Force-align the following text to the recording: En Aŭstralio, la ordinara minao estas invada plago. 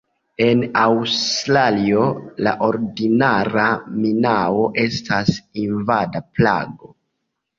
En 0.43 0.61
Aŭstralio, 0.83 2.05
la 2.47 2.53
ordinara 2.67 3.67
minao 4.05 4.65
estas 4.85 5.31
invada 5.67 6.23
plago. 6.39 6.91